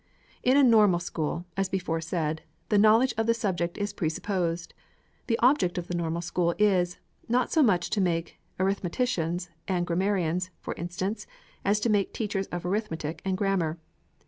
In 0.41 0.57
a 0.57 0.63
Normal 0.63 0.99
School, 0.99 1.45
as 1.55 1.69
before 1.69 2.01
said, 2.01 2.41
the 2.69 2.79
knowledge 2.79 3.13
of 3.19 3.27
the 3.27 3.35
subject 3.35 3.77
is 3.77 3.93
presupposed. 3.93 4.73
The 5.27 5.37
object 5.43 5.77
of 5.77 5.85
the 5.89 5.93
Normal 5.93 6.23
School 6.23 6.55
is, 6.57 6.97
not 7.29 7.51
so 7.51 7.61
much 7.61 7.91
to 7.91 8.01
make 8.01 8.39
arithmeticians 8.59 9.49
and 9.67 9.85
grammarians, 9.85 10.49
for 10.59 10.73
instance, 10.73 11.27
as 11.63 11.79
to 11.81 11.89
make 11.89 12.13
teachers 12.15 12.47
of 12.47 12.65
arithmetic 12.65 13.21
and 13.23 13.37
grammar. 13.37 13.77